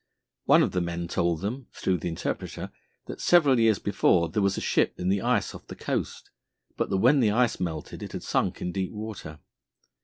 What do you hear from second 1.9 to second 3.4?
the interpreter, that